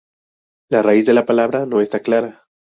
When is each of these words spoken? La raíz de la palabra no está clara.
La 0.71 0.81
raíz 0.81 1.05
de 1.05 1.13
la 1.13 1.27
palabra 1.27 1.67
no 1.67 1.79
está 1.79 1.99
clara. 1.99 2.47